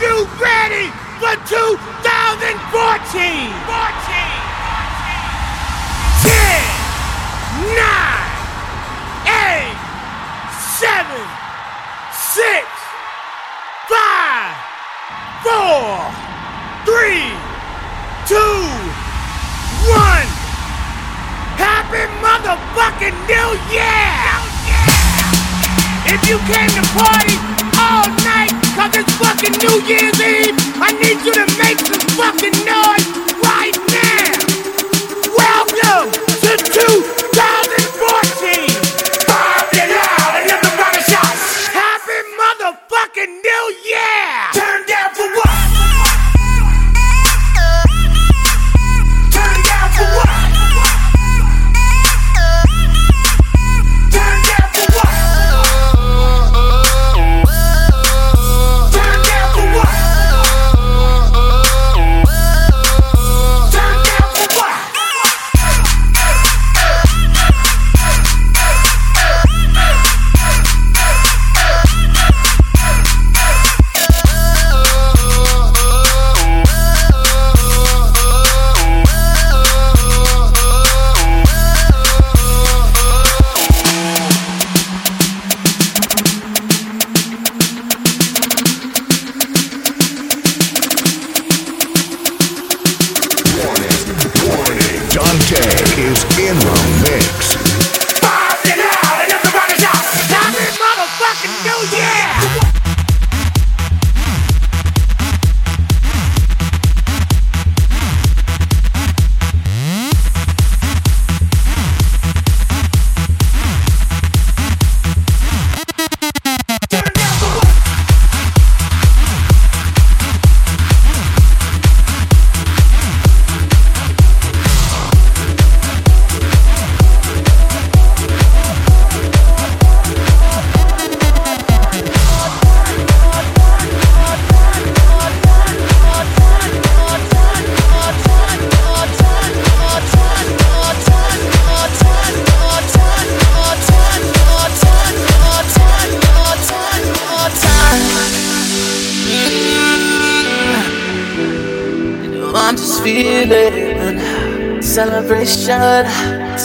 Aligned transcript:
you 0.00 0.28
ready 0.36 0.90
for 1.20 1.32
2014? 1.48 1.56
14. 2.36 2.46
10, 6.22 6.36
9, 7.72 7.80
8, 9.24 9.72
7, 10.52 11.16
6, 12.12 12.66
5, 13.88 14.56
4, 15.44 16.12
3, 16.84 17.32
2, 18.26 18.36
1. 19.88 20.28
Happy 21.56 22.04
motherfucking 22.20 23.16
New 23.24 23.50
Year! 23.72 24.12
If 26.08 26.20
you 26.28 26.38
came 26.52 26.70
to 26.70 26.82
party 26.94 27.36
all 27.78 28.06
night, 28.24 28.65
cause 28.76 28.94
it's 28.94 29.14
fucking 29.16 29.56
New 29.64 29.80
Year's 29.88 30.20
Eve, 30.20 30.54
I 30.76 30.92
need 31.00 31.24
you 31.24 31.32
to 31.32 31.46
make 31.56 31.80
some 31.80 32.04
fucking 32.12 32.52
noise 32.68 33.08
right 33.40 33.72
now! 33.88 34.36
Welcome 35.32 36.12
to 36.12 36.56
2014! 36.60 37.15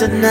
Tonight. 0.01 0.30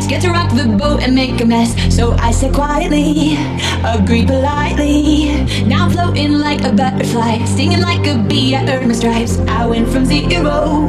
Scared 0.00 0.22
to 0.22 0.30
rock 0.30 0.50
the 0.50 0.64
boat 0.78 1.02
and 1.02 1.14
make 1.14 1.40
a 1.40 1.44
mess. 1.44 1.74
So 1.94 2.12
I 2.12 2.30
said 2.30 2.54
quietly, 2.54 3.36
agree 3.84 4.24
politely. 4.24 5.44
Now 5.66 5.86
I'm 5.86 5.90
floating 5.90 6.38
like 6.38 6.62
a 6.64 6.72
butterfly, 6.72 7.44
stinging 7.44 7.80
like 7.80 8.06
a 8.06 8.16
bee. 8.28 8.54
I 8.54 8.64
earned 8.68 8.88
my 8.88 8.94
stripes. 8.94 9.38
I 9.48 9.66
went 9.66 9.88
from 9.88 10.04
zero 10.04 10.88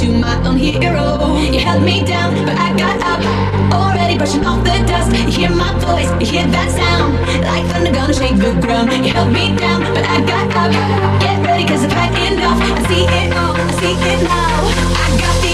to 0.00 0.06
my 0.18 0.36
own 0.46 0.56
hero. 0.56 1.36
You 1.52 1.60
held 1.60 1.82
me 1.82 2.04
down, 2.04 2.34
but 2.46 2.56
I 2.58 2.76
got 2.76 3.00
up. 3.02 3.20
Already 3.72 4.16
brushing 4.18 4.44
off 4.44 4.62
the 4.64 4.74
dust. 4.86 5.10
You 5.16 5.30
hear 5.30 5.50
my 5.50 5.72
voice, 5.78 6.10
you 6.20 6.26
hear 6.26 6.46
that 6.46 6.70
sound. 6.70 7.14
Like 7.42 7.64
thunder 7.70 7.92
gonna 7.92 8.14
shake 8.14 8.36
the 8.36 8.52
ground. 8.60 8.92
You 8.92 9.12
held 9.12 9.32
me 9.32 9.56
down, 9.56 9.82
but 9.94 10.04
I 10.04 10.20
got 10.24 10.54
up. 10.54 11.20
Get 11.20 11.44
ready, 11.46 11.64
cause 11.66 11.84
I've 11.84 11.92
had 11.92 12.32
enough. 12.32 12.60
I 12.60 12.80
see 12.88 13.04
it 13.04 13.32
all, 13.36 13.56
I 13.56 13.72
see 13.80 13.94
it 14.12 14.22
now. 14.22 14.68
I 15.02 15.08
got 15.20 15.36
the 15.42 15.53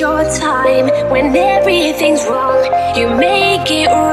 your 0.00 0.22
time. 0.38 0.86
When 1.10 1.34
everything's 1.34 2.24
wrong, 2.26 2.62
you 2.96 3.08
make 3.16 3.70
it 3.70 3.86
right. 3.86 4.05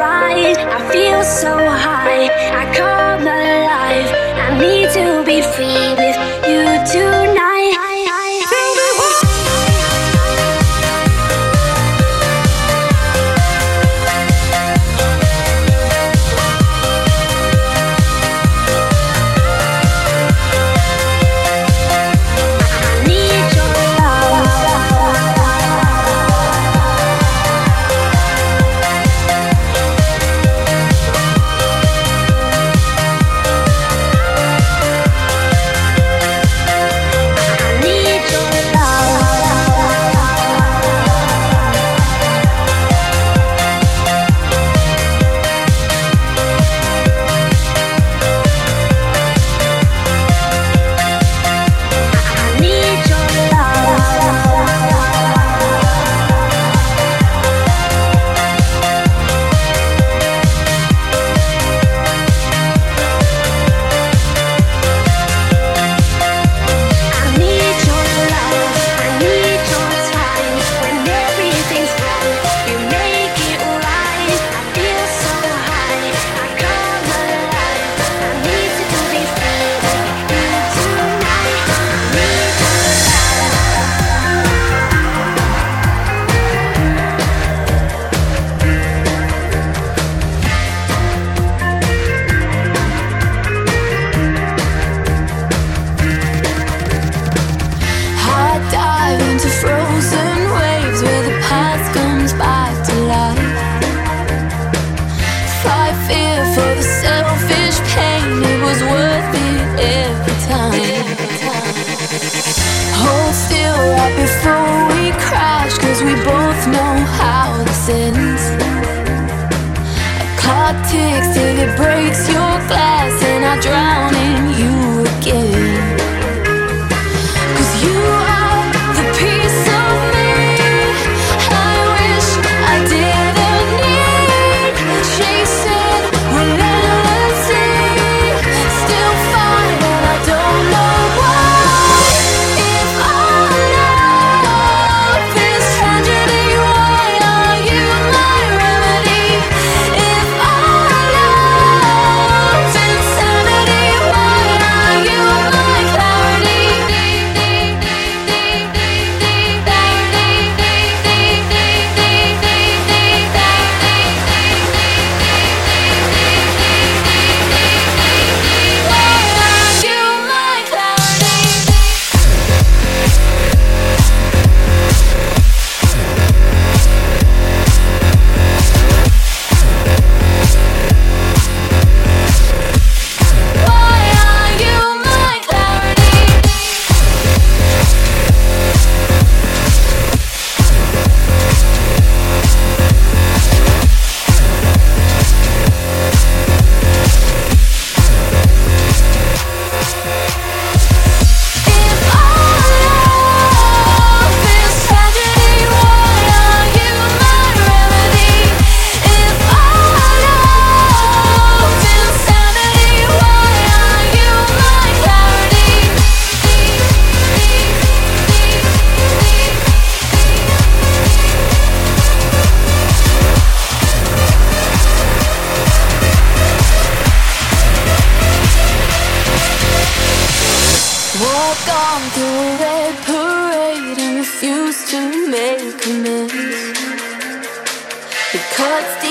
Are 238.64 239.03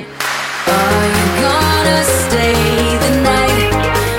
night? 0.00 0.06
Are 0.66 1.06
you 1.16 1.26
gonna 1.42 2.04
stay 2.04 2.98
the 2.98 3.22
night? 3.22 4.13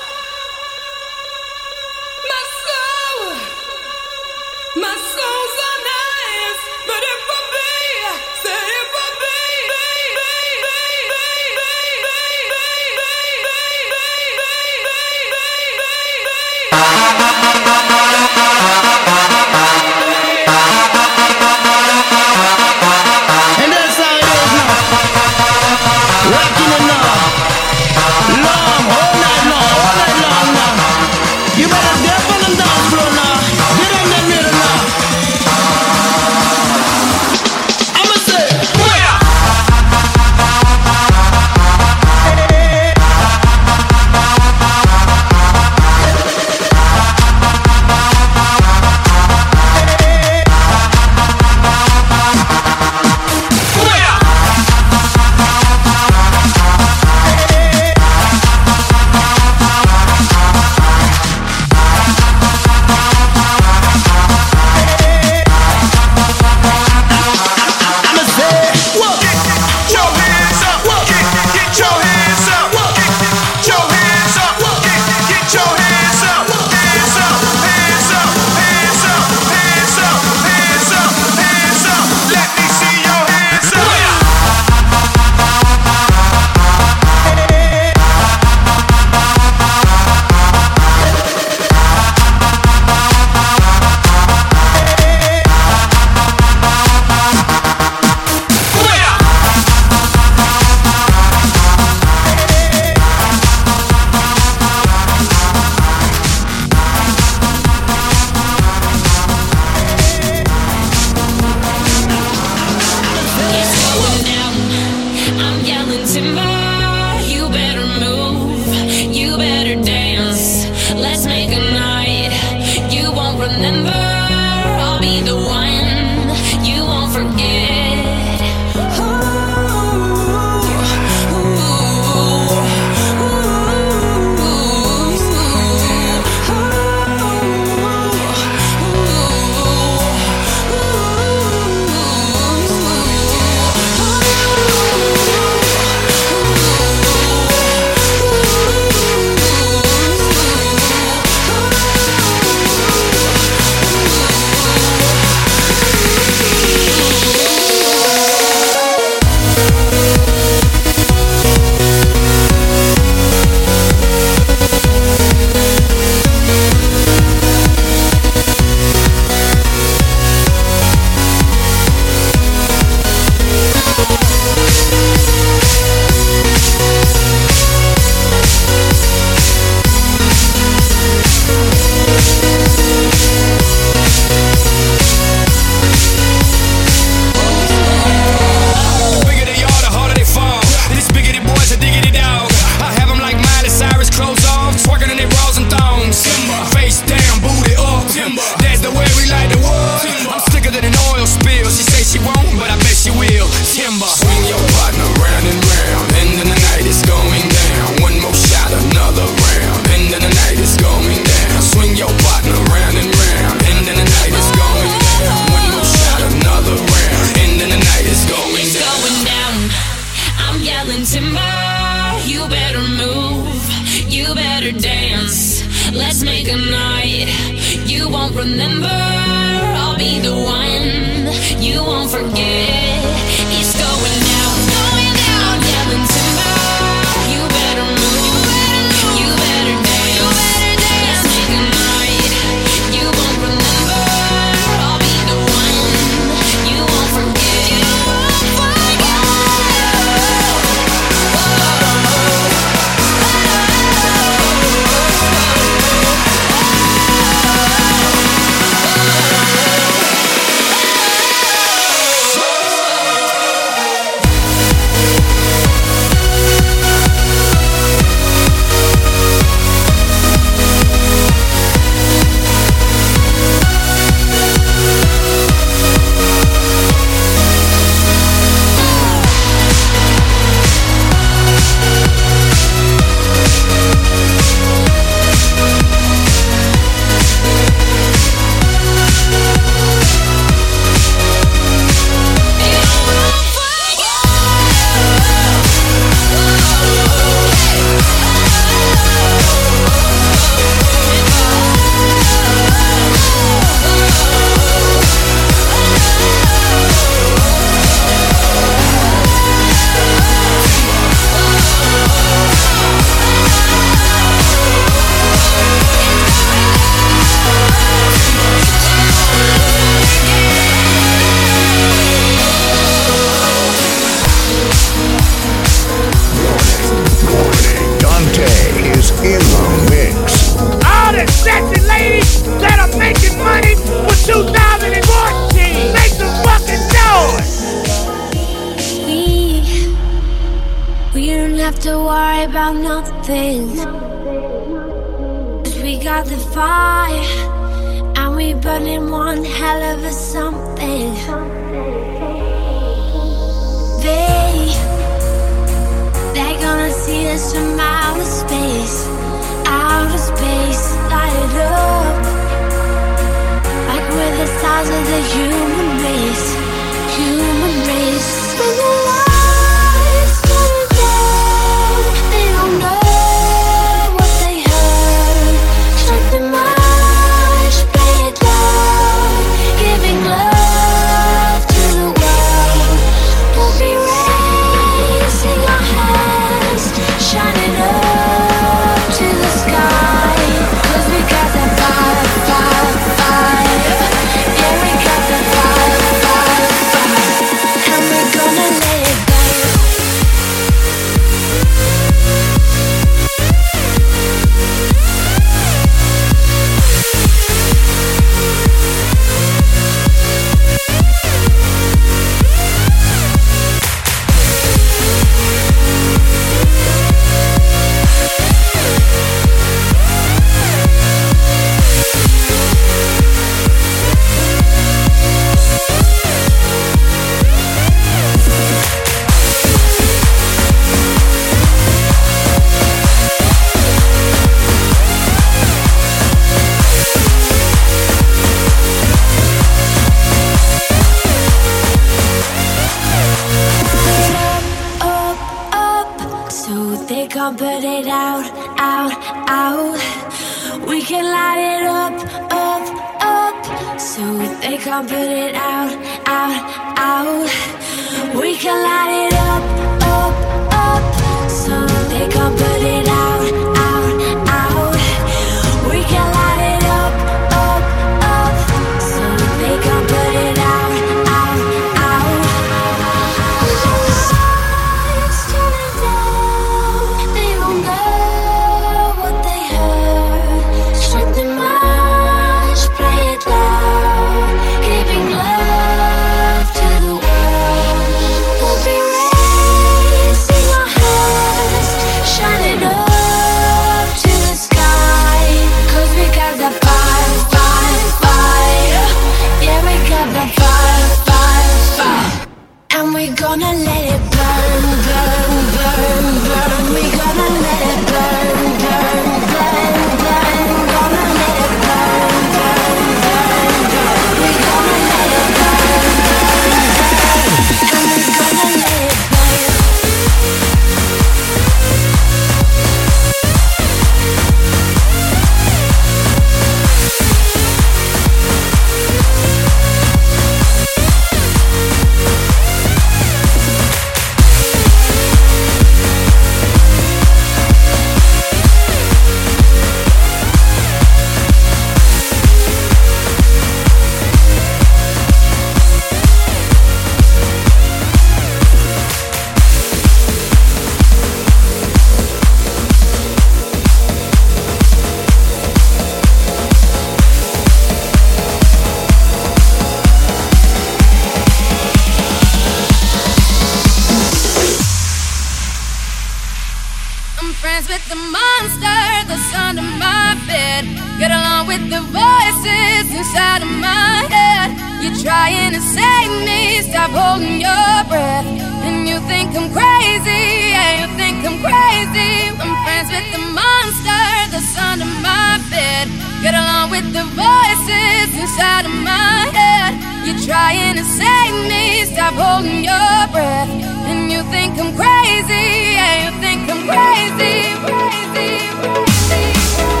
you're 590.31 590.47
trying 590.47 590.95
to 590.95 591.03
save 591.03 591.69
me. 591.69 592.05
Stop 592.05 592.33
holding 592.35 592.83
your 592.83 593.27
breath. 593.31 593.69
And 594.07 594.31
you 594.31 594.43
think 594.43 594.77
I'm 594.79 594.95
crazy. 594.95 595.93
Yeah, 595.95 596.25
you 596.25 596.39
think 596.39 596.69
I'm 596.69 596.87
crazy, 596.87 597.75
crazy, 597.83 598.69
crazy. 598.77 599.21
crazy. 599.27 600.00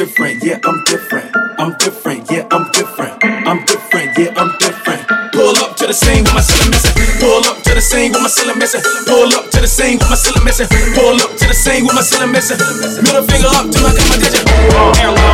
different, 0.00 0.42
yeah, 0.42 0.58
I'm 0.64 0.82
different. 0.84 1.28
I'm 1.58 1.76
different, 1.76 2.30
yeah, 2.30 2.48
I'm 2.50 2.64
different. 2.72 3.22
I'm 3.22 3.62
different, 3.66 4.16
yeah, 4.16 4.32
I'm 4.34 4.56
different. 4.56 5.04
Pull 5.32 5.54
up 5.60 5.76
to 5.76 5.86
the 5.88 5.92
scene 5.92 6.24
with 6.24 6.32
my 6.32 6.40
cellar 6.40 6.70
missing. 6.70 6.96
Pull 7.20 7.44
up 7.44 7.60
to 7.64 7.74
the 7.74 7.82
scene 7.82 8.10
with 8.10 8.22
my 8.22 8.28
cellar 8.28 8.56
missing. 8.56 8.80
Pull 9.04 9.28
up 9.36 9.50
to 9.50 9.60
the 9.60 9.68
scene 9.68 9.98
with 9.98 10.08
my 10.08 10.16
cellar 10.16 10.42
missing. 10.42 10.68
Pull 10.96 11.20
up 11.20 11.36
to 11.36 11.44
the 11.44 11.52
scene 11.52 11.84
with 11.84 11.94
my 11.94 12.00
cellar 12.00 12.32
missing. 12.32 12.56
Middle 13.04 13.28
finger 13.28 13.52
up 13.52 13.68
to 13.68 13.78
my 13.84 13.92
competition. 13.92 14.40
Hello, 14.48 14.88
hello, 14.96 15.28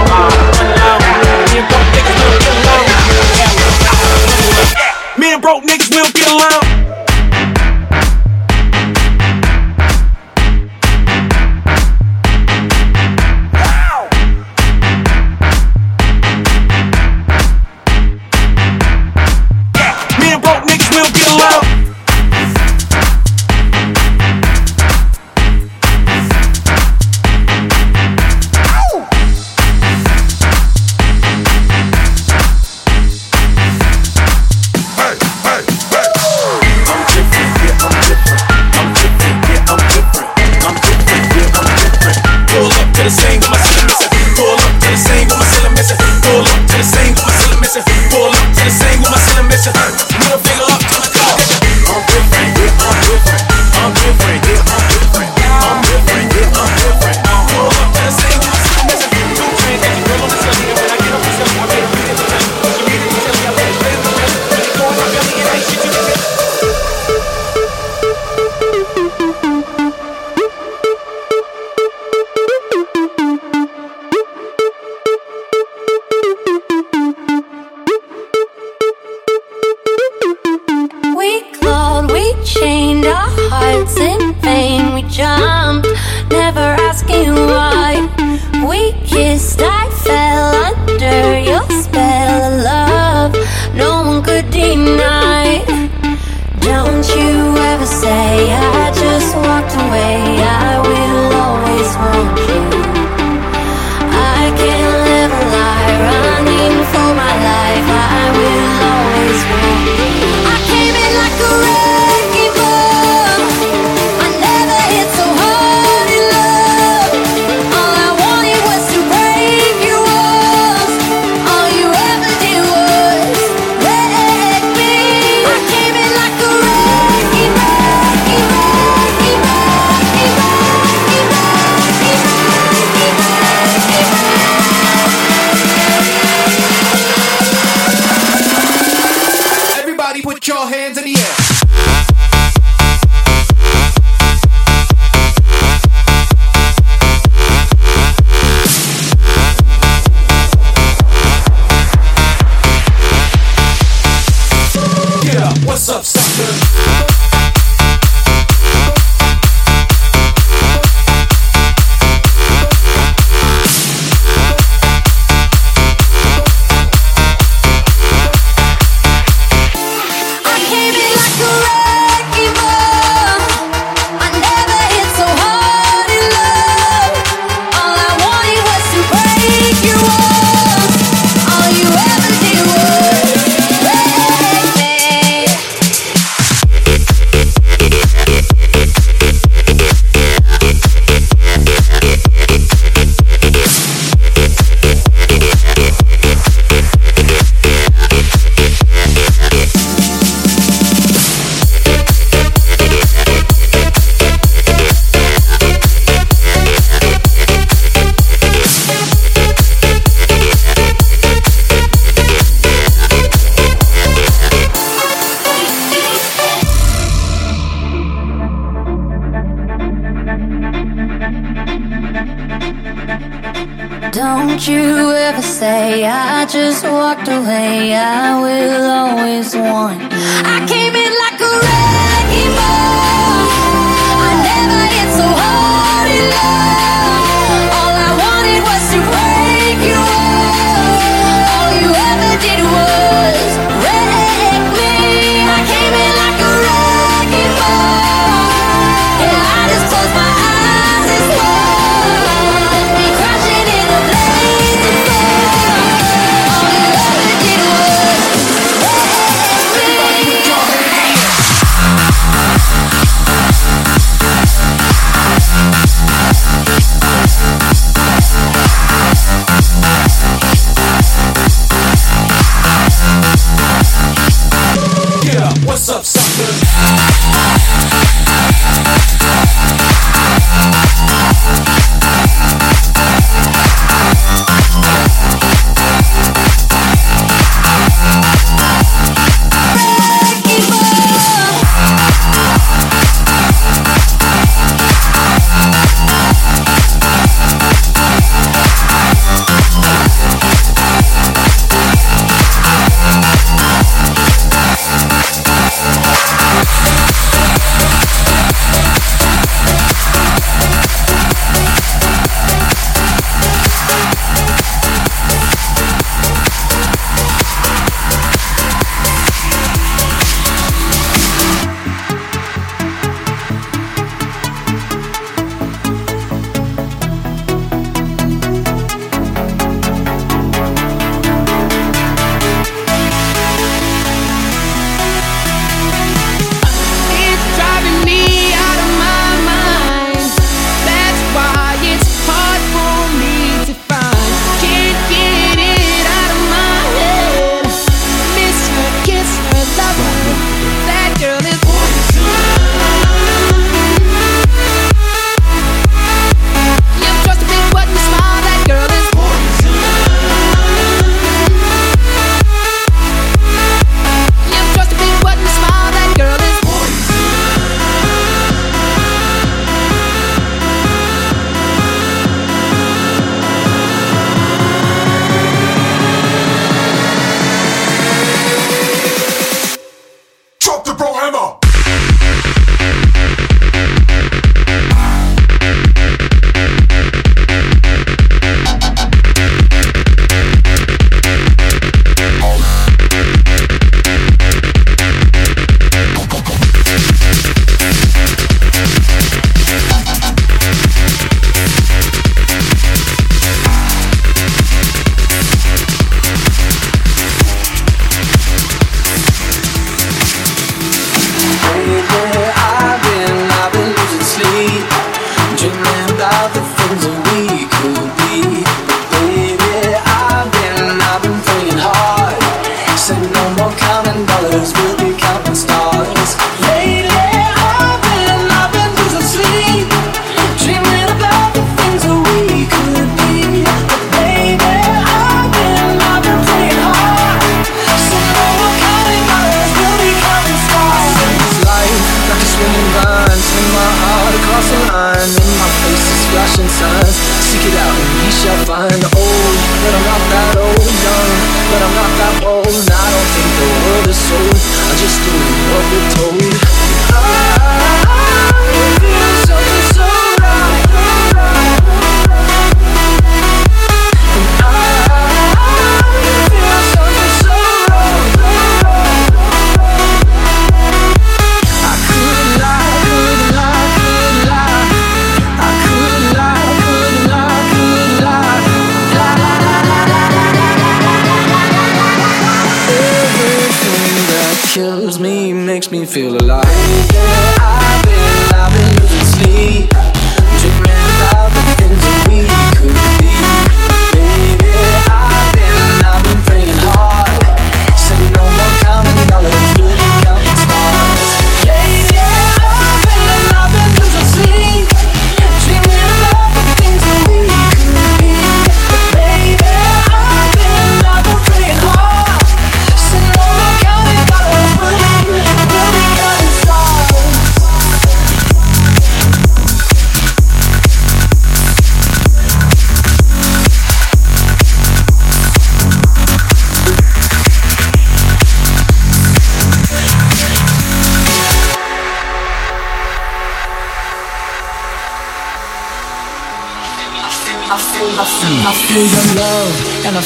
hello. 0.58 0.98
You 1.54 1.62
don't 1.62 1.86
think 1.94 2.10
it's 2.10 2.85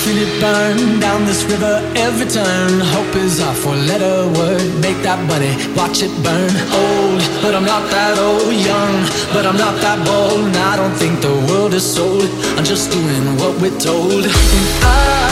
feel 0.04 0.16
it 0.16 0.40
burn 0.40 0.98
down 0.98 1.26
this 1.26 1.44
river 1.44 1.76
every 1.94 2.26
turn. 2.26 2.80
Hope 2.80 3.14
is 3.16 3.40
our 3.40 3.54
four-letter 3.54 4.32
word. 4.38 4.64
Make 4.80 4.96
that 5.02 5.20
money, 5.28 5.52
watch 5.76 6.02
it 6.02 6.12
burn. 6.24 6.52
Old, 6.72 7.20
but 7.42 7.54
I'm 7.54 7.64
not 7.64 7.84
that 7.90 8.16
old. 8.18 8.52
Young, 8.70 8.94
but 9.34 9.44
I'm 9.44 9.56
not 9.56 9.76
that 9.84 9.98
bold. 10.06 10.46
And 10.46 10.56
I 10.56 10.76
don't 10.76 10.96
think 10.96 11.20
the 11.20 11.34
world 11.48 11.74
is 11.74 11.84
sold. 11.84 12.24
I'm 12.56 12.64
just 12.64 12.90
doing 12.90 13.24
what 13.36 13.60
we're 13.60 13.78
told. 13.78 14.24
And 14.24 14.66
I 14.82 15.29